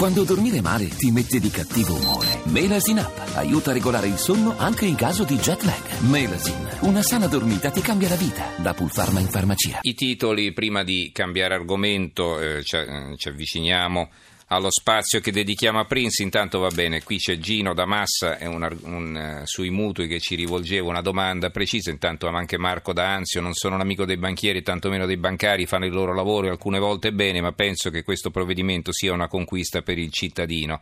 [0.00, 2.40] Quando dormire male ti mette di cattivo umore.
[2.44, 6.00] Melasin Up aiuta a regolare il sonno anche in caso di jet lag.
[6.08, 8.46] Melasin, una sana dormita ti cambia la vita.
[8.56, 9.80] Da Pulpharma in farmacia.
[9.82, 12.78] I titoli, prima di cambiare argomento, eh, ci,
[13.16, 14.08] ci avviciniamo
[14.52, 16.22] allo spazio che dedichiamo a Prince.
[16.22, 20.18] Intanto va bene, qui c'è Gino da Massa è un, un, uh, sui mutui che
[20.18, 21.90] ci rivolgeva una domanda precisa.
[21.90, 25.86] Intanto anche Marco da Anzio, non sono un amico dei banchieri, tantomeno dei bancari, fanno
[25.86, 29.82] il loro lavoro e alcune volte bene, ma penso che questo provvedimento sia una conquista
[29.82, 30.80] per il cittadino.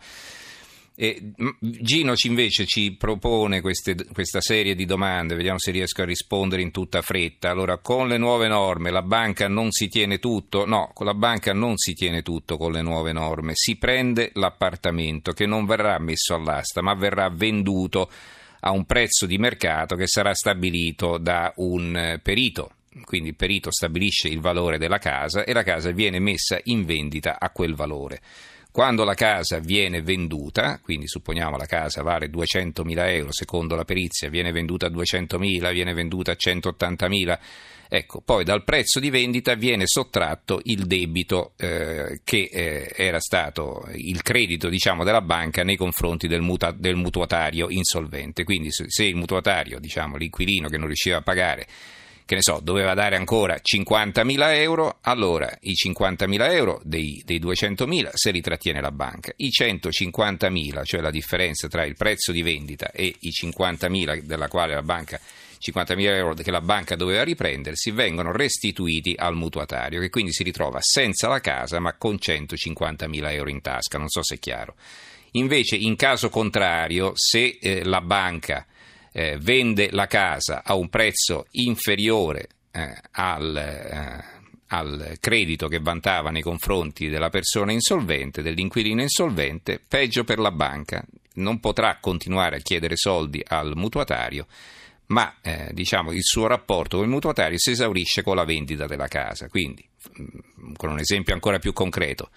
[1.00, 6.60] E Gino invece ci propone queste, questa serie di domande, vediamo se riesco a rispondere
[6.60, 7.50] in tutta fretta.
[7.50, 10.66] Allora, con le nuove norme la banca non si tiene tutto?
[10.66, 15.30] No, con la banca non si tiene tutto con le nuove norme, si prende l'appartamento
[15.30, 18.10] che non verrà messo all'asta ma verrà venduto
[18.58, 22.72] a un prezzo di mercato che sarà stabilito da un perito.
[23.04, 27.38] Quindi il perito stabilisce il valore della casa e la casa viene messa in vendita
[27.38, 28.20] a quel valore.
[28.70, 34.28] Quando la casa viene venduta, quindi supponiamo la casa vale 200.000 euro, secondo la perizia
[34.28, 37.38] viene venduta a 200.000, viene venduta a 180.000,
[37.88, 43.88] ecco, poi dal prezzo di vendita viene sottratto il debito eh, che eh, era stato
[43.94, 48.44] il credito diciamo, della banca nei confronti del, muta- del mutuatario insolvente.
[48.44, 51.66] Quindi se, il mutuatario, diciamo, l'inquilino che non riusciva a pagare,
[52.28, 58.10] che ne so, doveva dare ancora 50.000 euro, allora i 50.000 euro dei, dei 200.000
[58.12, 59.32] se li trattiene la banca.
[59.36, 64.74] I 150.000, cioè la differenza tra il prezzo di vendita e i 50.000 della quale
[64.74, 70.34] la banca 50.000 euro che la banca doveva riprendersi vengono restituiti al mutuatario che quindi
[70.34, 74.38] si ritrova senza la casa ma con 150.000 euro in tasca, non so se è
[74.38, 74.74] chiaro.
[75.32, 78.66] Invece in caso contrario se eh, la banca
[79.12, 84.24] eh, vende la casa a un prezzo inferiore eh, al, eh,
[84.68, 91.04] al, credito che vantava nei confronti della persona insolvente, dell'inquilino insolvente, peggio per la banca.
[91.34, 94.46] Non potrà continuare a chiedere soldi al mutuatario,
[95.06, 99.08] ma eh, diciamo, il suo rapporto con il mutuatario si esaurisce con la vendita della
[99.08, 99.48] casa.
[99.48, 99.86] Quindi,
[100.20, 102.30] mm, con un esempio ancora più concreto,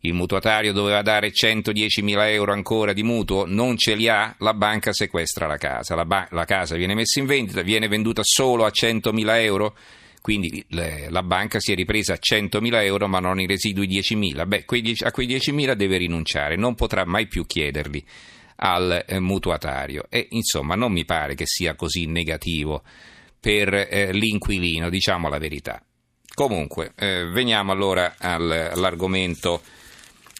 [0.00, 4.92] il mutuatario doveva dare 110.000 euro ancora di mutuo, non ce li ha, la banca
[4.92, 5.94] sequestra la casa.
[5.94, 9.76] La, ba- la casa viene messa in vendita, viene venduta solo a 100.000 euro,
[10.20, 14.46] quindi le- la banca si è ripresa a 100.000 euro ma non i residui 10.000.
[14.46, 18.04] Beh, quei a quei 10.000 deve rinunciare, non potrà mai più chiederli
[18.56, 20.06] al eh, mutuatario.
[20.08, 22.82] E insomma, non mi pare che sia così negativo
[23.40, 25.82] per eh, l'inquilino, diciamo la verità.
[26.34, 29.60] Comunque, eh, veniamo allora al, all'argomento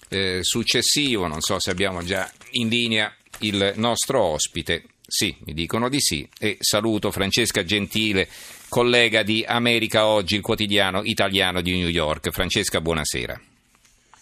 [0.09, 4.85] eh, successivo, non so se abbiamo già in linea il nostro ospite.
[5.07, 6.29] Sì, mi dicono di sì.
[6.39, 8.29] E saluto Francesca Gentile,
[8.69, 12.31] collega di America Oggi, il quotidiano italiano di New York.
[12.31, 13.41] Francesca, buonasera.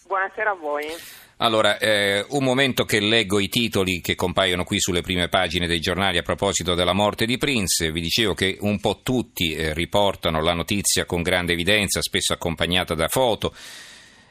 [0.06, 0.84] Buonasera a voi.
[1.38, 5.80] Allora, eh, un momento che leggo i titoli che compaiono qui sulle prime pagine dei
[5.80, 7.92] giornali a proposito della morte di Prince.
[7.92, 12.94] Vi dicevo che un po' tutti eh, riportano la notizia con grande evidenza, spesso accompagnata
[12.94, 13.52] da foto.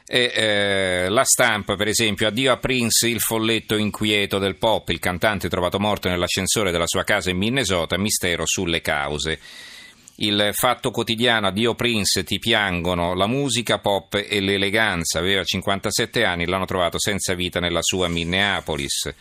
[0.07, 4.99] E, eh, la stampa, per esempio, addio a Prince, il folletto inquieto del pop, il
[4.99, 9.39] cantante trovato morto nell'ascensore della sua casa in Minnesota, mistero sulle cause.
[10.17, 15.19] Il fatto quotidiano Addio Prince, ti piangono, la musica pop e l'eleganza.
[15.19, 19.13] Aveva 57 anni, l'hanno trovato senza vita nella sua Minneapolis.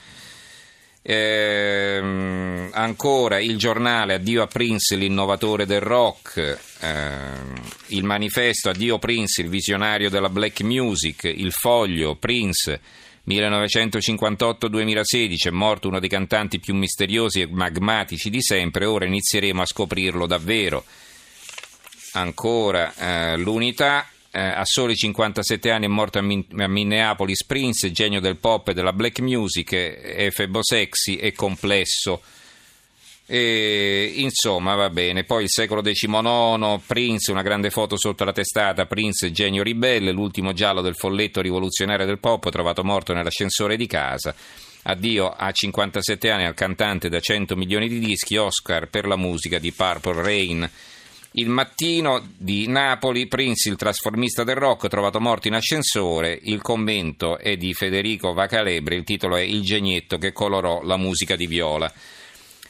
[1.06, 2.00] Eh,
[2.72, 7.18] ancora il giornale Addio a Prince, l'innovatore del rock, eh,
[7.88, 12.80] il manifesto Addio Prince, il visionario della black music, il foglio Prince
[13.28, 19.66] 1958-2016 è morto uno dei cantanti più misteriosi e magmatici di sempre, ora inizieremo a
[19.66, 20.86] scoprirlo davvero.
[22.12, 27.92] Ancora eh, l'unità eh, a soli 57 anni è morto a, Min- a, Minneapolis Prince,
[27.92, 32.20] genio del pop e della black music, efebo sexy e complesso.
[33.26, 35.22] E, insomma, va bene.
[35.22, 40.52] Poi il secolo XIX, Prince, una grande foto sotto la testata, Prince, genio ribelle, l'ultimo
[40.52, 44.34] giallo del folletto rivoluzionario del pop, trovato morto nell'ascensore di casa.
[44.82, 49.60] Addio a 57 anni al cantante da 100 milioni di dischi, Oscar per la musica
[49.60, 50.70] di Purple Rain.
[51.36, 56.38] Il mattino di Napoli, Prince, il trasformista del rock, trovato morto in ascensore.
[56.40, 61.34] Il commento è di Federico Vacalebre, il titolo è Il genietto che colorò la musica
[61.34, 61.92] di Viola.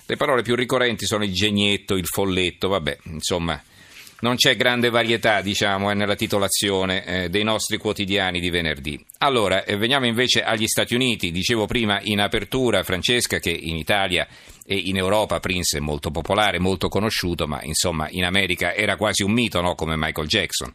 [0.07, 3.63] Le parole più ricorrenti sono il genietto, il folletto, vabbè, insomma,
[4.21, 8.99] non c'è grande varietà, diciamo, eh, nella titolazione eh, dei nostri quotidiani di venerdì.
[9.19, 11.31] Allora, eh, veniamo invece agli Stati Uniti.
[11.31, 14.27] Dicevo prima in apertura, Francesca, che in Italia
[14.65, 19.23] e in Europa Prince è molto popolare, molto conosciuto, ma insomma in America era quasi
[19.23, 19.75] un mito, no?
[19.75, 20.75] come Michael Jackson.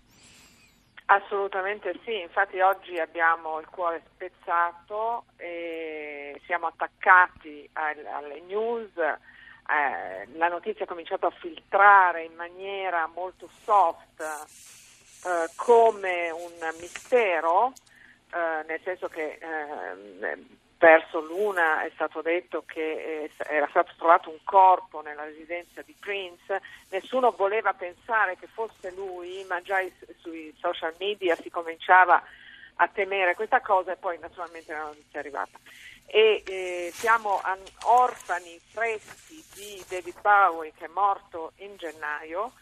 [1.12, 10.48] Assolutamente sì, infatti oggi abbiamo il cuore spezzato e siamo attaccati alle news, eh, la
[10.50, 17.74] notizia ha cominciato a filtrare in maniera molto soft eh, come un mistero,
[18.32, 19.40] eh, nel senso che
[20.80, 25.94] verso l'una è stato detto che eh, era stato trovato un corpo nella residenza di
[26.00, 29.80] Prince, nessuno voleva pensare che fosse lui, ma già
[30.20, 32.24] sui social media si cominciava
[32.82, 35.60] a temere questa cosa e poi naturalmente la notizia è arrivata.
[36.06, 37.42] E eh, siamo
[37.84, 42.54] orfani freschi di David Bowie che è morto in gennaio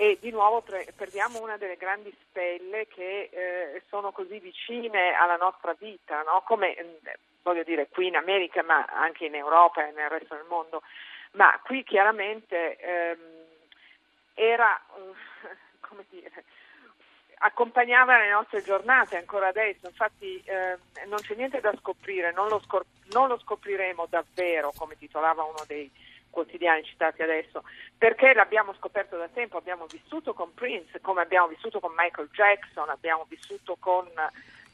[0.00, 5.36] e di nuovo pre- perdiamo una delle grandi stelle che eh, sono così vicine alla
[5.36, 6.42] nostra vita, no?
[6.46, 7.00] come
[7.42, 10.80] voglio dire qui in America ma anche in Europa e nel resto del mondo,
[11.32, 13.18] ma qui chiaramente ehm,
[14.32, 14.80] era,
[15.86, 16.44] come dire,
[17.40, 22.58] accompagnava le nostre giornate ancora adesso, infatti eh, non c'è niente da scoprire, non lo,
[22.60, 25.90] scor- non lo, scopriremo davvero, come titolava uno dei
[26.30, 27.62] quotidiani citati adesso,
[27.98, 32.88] perché l'abbiamo scoperto da tempo, abbiamo vissuto con Prince, come abbiamo vissuto con Michael Jackson,
[32.88, 34.08] abbiamo vissuto con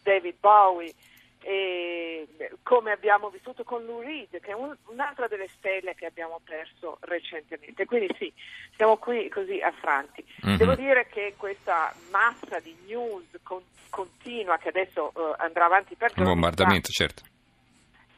[0.03, 0.95] David Bowie
[1.41, 2.27] e
[2.65, 6.99] come abbiamo vissuto con Lou Reed, che è un, un'altra delle stelle che abbiamo perso
[7.03, 7.85] recentemente.
[7.85, 8.33] Quindi sì,
[8.75, 10.25] siamo qui così affranti.
[10.45, 10.57] Mm-hmm.
[10.57, 16.13] Devo dire che questa massa di news con, continua, che adesso uh, andrà avanti per
[16.13, 17.23] giorni, bombardamento, certo.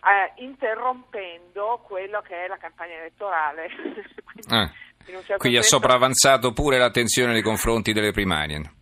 [0.09, 3.69] Uh, interrompendo quello che è la campagna elettorale.
[4.25, 4.73] quindi, ah.
[5.05, 8.73] certo quindi ha sopravanzato pure l'attenzione nei confronti delle primarie.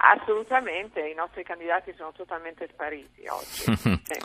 [0.00, 3.76] Assolutamente, i nostri candidati sono totalmente spariti oggi.
[4.02, 4.20] sì.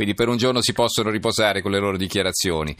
[0.00, 2.74] Quindi per un giorno si possono riposare con le loro dichiarazioni.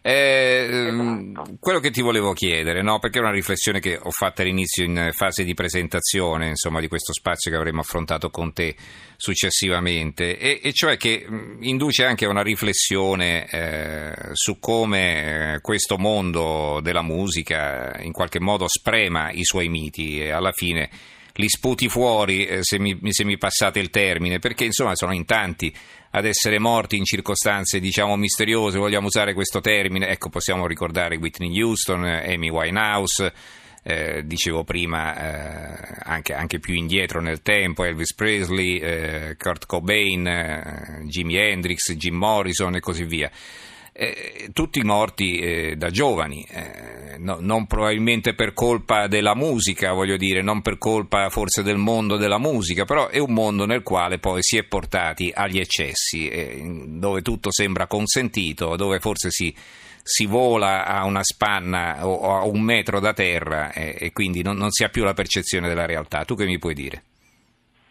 [0.00, 1.56] Eh, esatto.
[1.60, 2.98] Quello che ti volevo chiedere, no?
[2.98, 7.12] perché è una riflessione che ho fatto all'inizio in fase di presentazione insomma, di questo
[7.12, 8.74] spazio che avremo affrontato con te
[9.18, 11.26] successivamente, e, e cioè che
[11.60, 18.40] induce anche a una riflessione eh, su come eh, questo mondo della musica in qualche
[18.40, 20.88] modo sprema i suoi miti e alla fine
[21.34, 25.24] li sputi fuori, eh, se, mi, se, mi, passate il termine, perché insomma sono in
[25.24, 25.72] tanti
[26.14, 31.60] ad essere morti in circostanze diciamo misteriose, vogliamo usare questo termine, ecco possiamo ricordare Whitney
[31.60, 33.32] Houston, Amy Winehouse,
[33.82, 40.26] eh, dicevo prima eh, anche, anche, più indietro nel tempo, Elvis Presley, eh, Kurt Cobain,
[40.26, 43.30] eh, Jimi Hendrix, Jim Morrison e così via
[43.92, 50.16] eh, tutti morti eh, da giovani, eh, no, non probabilmente per colpa della musica, voglio
[50.16, 54.18] dire, non per colpa forse del mondo della musica, però è un mondo nel quale
[54.18, 59.54] poi si è portati agli eccessi, eh, dove tutto sembra consentito, dove forse si,
[60.02, 64.56] si vola a una spanna o a un metro da terra eh, e quindi non,
[64.56, 66.24] non si ha più la percezione della realtà.
[66.24, 67.02] Tu che mi puoi dire?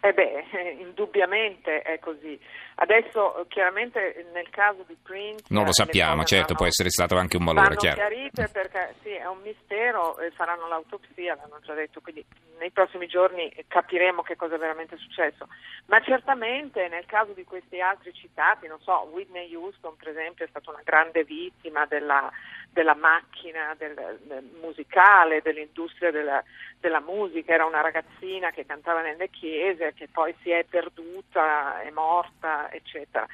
[0.04, 0.44] Eh beh,
[0.82, 2.36] indubbiamente è così.
[2.74, 5.44] Adesso chiaramente nel caso di Prince...
[5.48, 7.96] Non lo sappiamo, certo, può essere stato anche un malore, chiaro.
[7.96, 12.24] chiarite perché sì, è un mistero, e faranno l'autopsia, l'hanno già detto, quindi
[12.58, 15.48] nei prossimi giorni capiremo che cosa è veramente successo.
[15.86, 20.48] Ma certamente nel caso di questi altri citati, non so, Whitney Houston per esempio è
[20.48, 22.30] stata una grande vittima della,
[22.70, 26.42] della macchina del, del musicale, dell'industria della,
[26.78, 31.90] della musica, era una ragazzina che cantava nelle chiese, che poi si è perduta, è
[31.90, 33.26] morta, eccetera.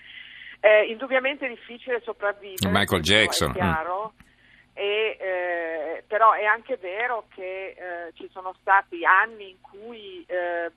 [0.60, 2.70] È indubbiamente difficile sopravvivere.
[2.70, 3.50] Michael Jackson.
[3.50, 4.12] È chiaro.
[4.14, 4.26] Mm.
[4.74, 10.70] E, eh, però è anche vero che eh, ci sono stati anni in cui eh,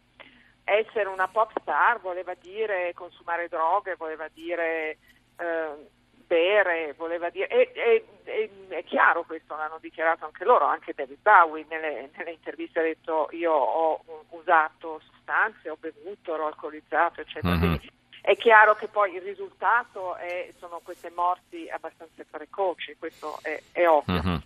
[0.64, 4.98] essere una pop star voleva dire consumare droghe, voleva dire
[5.38, 5.90] eh,
[6.32, 11.20] bere, voleva dire, e, e, e, è chiaro questo, l'hanno dichiarato anche loro, anche David
[11.22, 17.56] Bowie nelle, nelle interviste ha detto io ho usato sostanze, ho bevuto, ero alcolizzato, eccetera.
[17.56, 17.76] Mm-hmm.
[18.22, 23.88] È chiaro che poi il risultato è, sono queste morti abbastanza precoci, questo è, è
[23.88, 24.22] ovvio.
[24.24, 24.38] Mm-hmm.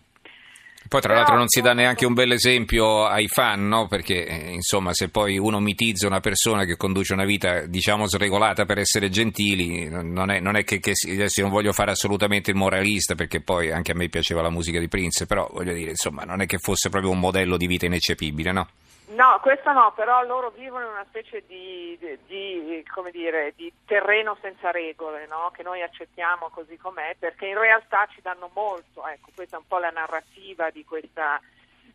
[0.87, 3.87] Poi tra l'altro non si dà neanche un bel esempio ai fan, no?
[3.87, 8.65] Perché eh, insomma se poi uno mitizza una persona che conduce una vita diciamo sregolata
[8.65, 12.57] per essere gentili, non è, non è che, che adesso non voglio fare assolutamente il
[12.57, 16.23] moralista perché poi anche a me piaceva la musica di Prince, però voglio dire insomma
[16.23, 18.67] non è che fosse proprio un modello di vita ineccepibile, no?
[19.07, 24.35] No, questo no, però loro vivono in una specie di, di, di, dire, di terreno
[24.41, 25.51] senza regole, no?
[25.53, 29.67] che noi accettiamo così com'è, perché in realtà ci danno molto, ecco, questa è un
[29.67, 31.39] po' la narrativa di, questa,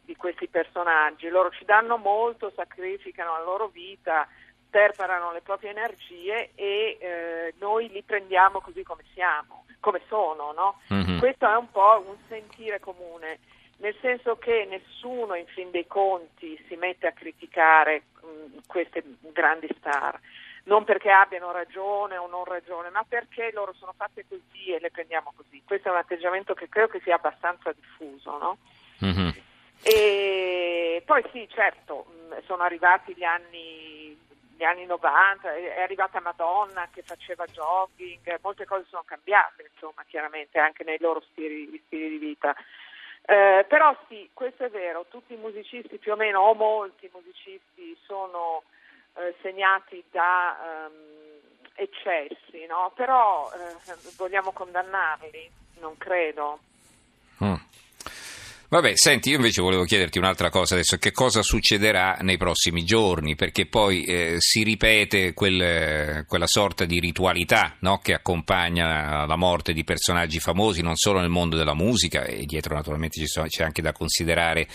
[0.05, 4.29] di questi personaggi, loro ci danno molto, sacrificano la loro vita,
[4.71, 10.81] preparano le proprie energie e eh, noi li prendiamo così come siamo, come sono, no?
[10.95, 11.19] mm-hmm.
[11.19, 13.41] Questo è un po' un sentire comune
[13.81, 19.69] nel senso che nessuno in fin dei conti si mette a criticare mh, queste grandi
[19.79, 20.19] star,
[20.65, 24.91] non perché abbiano ragione o non ragione, ma perché loro sono fatte così e le
[24.91, 25.63] prendiamo così.
[25.65, 28.59] Questo è un atteggiamento che credo che sia abbastanza diffuso, no?
[29.05, 29.31] Mm-hmm.
[29.83, 32.07] E poi sì, certo,
[32.45, 34.15] sono arrivati gli anni,
[34.57, 40.59] gli anni 90, è arrivata Madonna che faceva jogging, molte cose sono cambiate, insomma, chiaramente
[40.59, 42.55] anche nei loro stili, stili di vita.
[43.31, 47.97] Eh, però sì, questo è vero, tutti i musicisti più o meno, o molti musicisti
[48.05, 48.65] sono
[49.15, 51.39] eh, segnati da um,
[51.75, 52.91] eccessi, no?
[52.97, 55.49] però eh, vogliamo condannarli?
[55.79, 56.59] Non credo.
[57.45, 57.55] Mm.
[58.73, 63.35] Vabbè, senti, io invece volevo chiederti un'altra cosa adesso, che cosa succederà nei prossimi giorni,
[63.35, 67.99] perché poi eh, si ripete quel, quella sorta di ritualità no?
[67.99, 72.77] che accompagna la morte di personaggi famosi, non solo nel mondo della musica, e dietro
[72.77, 74.69] naturalmente sono, c'è anche da considerare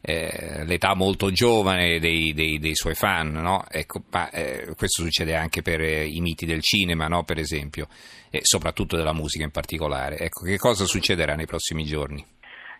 [0.00, 3.64] eh, l'età molto giovane dei, dei, dei suoi fan, no?
[3.70, 7.22] ecco, ma, eh, questo succede anche per eh, i miti del cinema, no?
[7.22, 7.86] per esempio,
[8.30, 10.18] e soprattutto della musica in particolare.
[10.18, 12.26] Ecco, che cosa succederà nei prossimi giorni?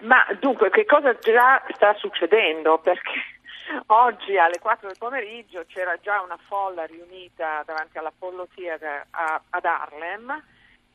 [0.00, 2.78] Ma dunque, che cosa già sta succedendo?
[2.78, 3.12] Perché
[3.86, 10.42] oggi alle 4 del pomeriggio c'era già una folla riunita davanti all'Apollo Theater ad Harlem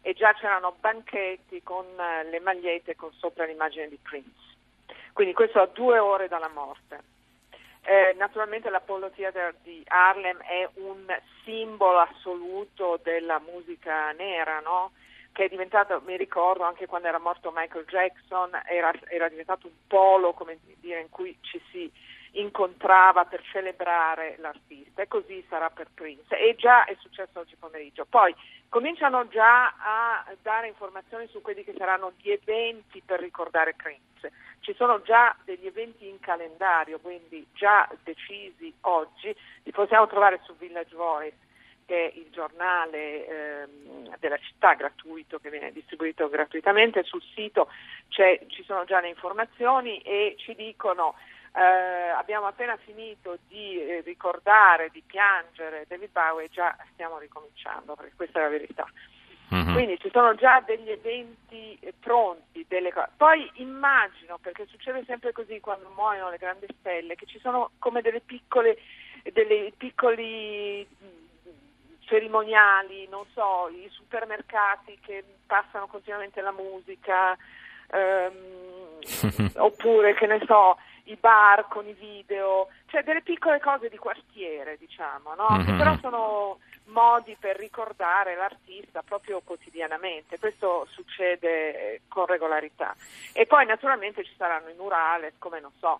[0.02, 4.52] e già c'erano banchetti con eh, le magliette con sopra l'immagine di Prince.
[5.14, 7.12] Quindi questo a due ore dalla morte.
[7.86, 11.06] Eh, naturalmente l'Apollo Theater di Harlem è un
[11.44, 14.92] simbolo assoluto della musica nera, no?
[15.34, 19.74] Che è diventato, mi ricordo anche quando era morto Michael Jackson, era, era diventato un
[19.88, 21.92] polo come dire, in cui ci si
[22.34, 28.06] incontrava per celebrare l'artista e così sarà per Prince e già è successo oggi pomeriggio.
[28.06, 28.34] Poi
[28.70, 34.32] cominciano già a dare informazioni su quelli che saranno gli eventi per ricordare Prince.
[34.62, 40.56] Ci sono già degli eventi in calendario, quindi già decisi oggi, li possiamo trovare su
[40.56, 41.43] Village Voice
[41.86, 47.04] che è il giornale ehm, della città gratuito che viene distribuito gratuitamente.
[47.04, 47.70] Sul sito
[48.10, 51.16] ci sono già le informazioni e ci dicono
[51.56, 57.96] eh, abbiamo appena finito di eh, ricordare, di piangere David Bowie e già stiamo ricominciando,
[57.96, 58.88] perché questa è la verità.
[59.54, 59.74] Mm-hmm.
[59.74, 63.10] Quindi ci sono già degli eventi eh, pronti, delle cose.
[63.18, 68.02] Poi immagino, perché succede sempre così quando muoiono le grandi stelle, che ci sono come
[68.02, 68.80] delle piccole,
[69.32, 70.88] delle piccoli
[72.06, 77.38] cerimoniali, non so, i supermercati che passano continuamente la musica,
[77.92, 79.00] ehm,
[79.58, 84.78] oppure che ne so, i bar con i video, cioè delle piccole cose di quartiere,
[84.78, 85.48] diciamo, no?
[85.52, 85.66] Mm-hmm.
[85.66, 90.40] che però sono modi per ricordare l'artista proprio quotidianamente.
[90.40, 92.96] Questo succede con regolarità.
[93.34, 96.00] E poi naturalmente ci saranno i murales, come non so,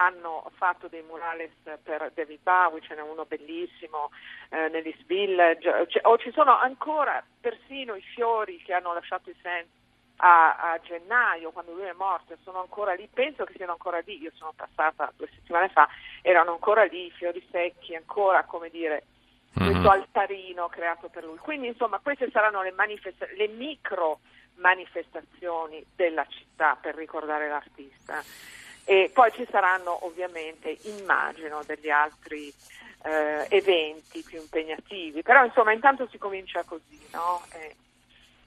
[0.00, 1.50] hanno fatto dei murales
[1.82, 4.10] per David Bowie, ce n'è uno bellissimo
[4.48, 9.36] eh, nell'East Village, cioè, o ci sono ancora persino i fiori che hanno lasciato i
[9.42, 9.78] sensi
[10.22, 14.20] a, a, gennaio, quando lui è morto, sono ancora lì, penso che siano ancora lì,
[14.20, 15.88] io sono passata due settimane fa,
[16.22, 19.04] erano ancora lì i fiori secchi, ancora come dire
[19.58, 19.70] mm-hmm.
[19.70, 21.36] questo altarino creato per lui.
[21.38, 24.20] Quindi insomma queste saranno le, manifesta- le micro
[24.56, 28.22] manifestazioni della città per ricordare l'artista.
[28.84, 32.52] E poi ci saranno ovviamente, immagino, degli altri
[33.02, 37.42] eh, eventi più impegnativi, però insomma intanto si comincia così, no?
[37.52, 37.74] E,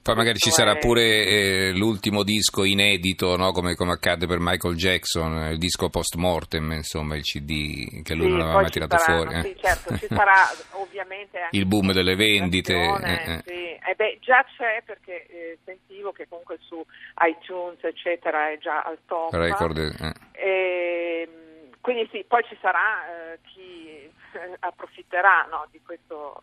[0.04, 3.52] poi magari ci sarà pure eh, l'ultimo disco inedito, no?
[3.52, 8.26] come, come, accade per Michael Jackson, il disco post mortem, insomma, il CD che lui
[8.26, 9.38] sì, non aveva mai tirato saranno, fuori.
[9.38, 9.42] Eh.
[9.42, 12.74] Sì, certo, ci sarà ovviamente anche il boom delle vendite.
[12.74, 13.42] Eh, eh.
[13.46, 13.78] Sì.
[13.80, 16.84] Eh beh, già c'è perché eh, sentivo che comunque su
[17.26, 19.32] iTunes eccetera è già al top.
[19.32, 20.12] Record, eh.
[20.32, 24.06] e, ehm, quindi sì, poi ci sarà chi
[24.60, 26.42] approfitterà no, di questo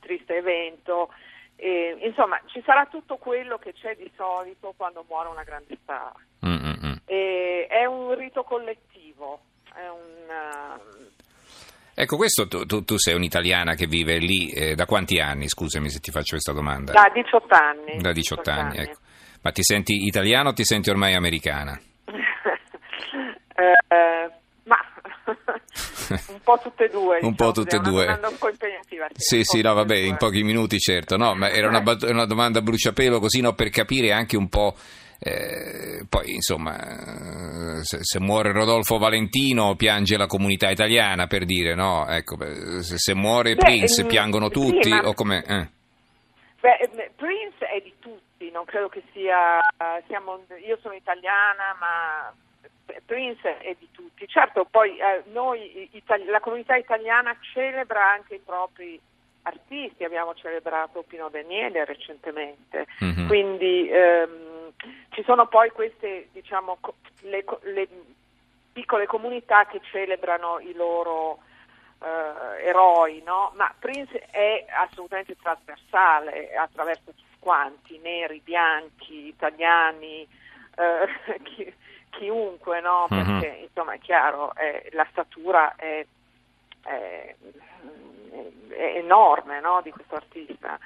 [0.00, 1.08] triste evento.
[1.62, 6.12] E, insomma, ci sarà tutto quello che c'è di solito quando muore una grande star.
[6.46, 6.94] Mm-hmm.
[7.04, 9.40] è un rito collettivo,
[9.74, 10.78] è un...
[11.92, 15.48] Ecco, questo tu, tu, tu, sei un'italiana che vive lì eh, da quanti anni?
[15.48, 16.92] Scusami se ti faccio questa domanda.
[16.92, 18.00] Da 18 anni.
[18.00, 18.98] Da 18, 18 anni, ecco.
[19.42, 21.78] Ma ti senti italiana o ti senti ormai americana?
[23.54, 24.30] eh,
[26.28, 27.18] un po' tutte e due.
[27.22, 28.06] un po' tutte e due.
[28.06, 29.06] un po' impegnativa.
[29.14, 31.16] Sì, sì, no, vabbè, in pochi minuti certo.
[31.16, 34.74] No, ma era una, una domanda a bruciapelo così, no, per capire anche un po'...
[35.22, 42.08] Eh, poi insomma se, se, muore Rodolfo Valentino piange la comunità italiana per dire no
[42.08, 42.38] ecco
[42.80, 45.06] se, se muore Beh, Prince ehm, piangono tutti sì, ma...
[45.06, 45.68] o come eh.
[46.60, 49.58] Beh, ehm, Prince è di tutti non credo che sia
[50.06, 52.32] siamo, io sono italiana ma
[53.04, 54.26] Prince è di tutti.
[54.28, 59.00] Certo, poi eh, noi, itali- la comunità italiana celebra anche i propri
[59.42, 63.26] artisti, abbiamo celebrato Pino Daniele recentemente, mm-hmm.
[63.26, 64.72] quindi ehm,
[65.10, 66.78] ci sono poi queste, diciamo,
[67.22, 67.88] le, le
[68.72, 71.40] piccole comunità che celebrano i loro
[72.02, 73.52] eh, eroi, no?
[73.56, 80.26] ma Prince è assolutamente trasversale attraverso tutti quanti, neri, bianchi, italiani,
[80.76, 81.72] eh, chi,
[82.10, 83.06] chiunque, no?
[83.08, 83.16] Mhm.
[83.16, 83.62] perché mm-hmm.
[83.62, 86.04] insomma è chiaro, è, la statura è,
[86.82, 87.34] è,
[88.68, 89.80] è enorme no?
[89.82, 90.78] di questo artista.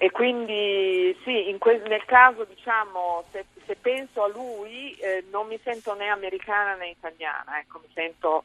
[0.00, 5.58] E quindi sì, que- nel caso diciamo, se, se penso a lui eh, non mi
[5.62, 8.44] sento né americana né italiana, ecco, mi sento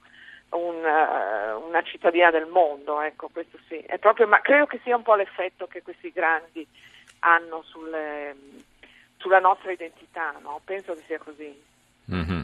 [0.50, 3.85] un, uh, una cittadina del mondo, ecco, questo sì.
[4.00, 6.65] Proprio, ma credo che sia un po' l'effetto che questi grandi
[7.19, 8.35] hanno sulle,
[9.17, 10.59] sulla nostra identità, no?
[10.63, 11.71] penso che sia così.
[12.12, 12.41] Mm-hmm.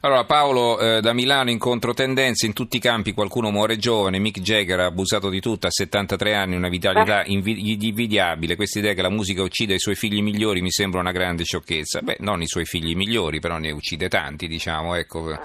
[0.00, 4.40] Allora Paolo, eh, da Milano in controtendenza, in tutti i campi qualcuno muore giovane, Mick
[4.40, 7.32] Jagger ha abusato di tutto, a 73 anni, una vitalità eh.
[7.32, 11.44] invidiabile, questa idea che la musica uccide i suoi figli migliori mi sembra una grande
[11.44, 15.32] sciocchezza, beh non i suoi figli migliori, però ne uccide tanti diciamo, ecco.
[15.32, 15.38] Eh.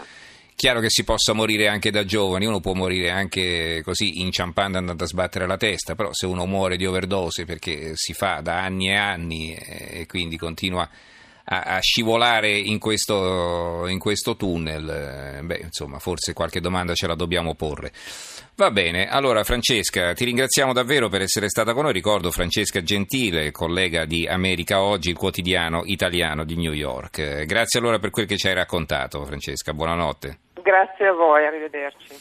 [0.56, 5.06] Chiaro che si possa morire anche da giovani, uno può morire anche così inciampando andando
[5.06, 8.90] a sbattere la testa, però se uno muore di overdose perché si fa da anni
[8.90, 10.90] e anni e quindi continua
[11.52, 17.08] a, a scivolare in questo, in questo tunnel, eh, beh, insomma, forse qualche domanda ce
[17.08, 17.92] la dobbiamo porre.
[18.56, 21.94] Va bene, allora Francesca, ti ringraziamo davvero per essere stata con noi.
[21.94, 27.46] Ricordo Francesca Gentile, collega di America Oggi, il quotidiano italiano di New York.
[27.46, 29.74] Grazie allora per quel che ci hai raccontato, Francesca.
[29.74, 30.40] Buonanotte.
[30.62, 32.18] Grazie a voi, arrivederci.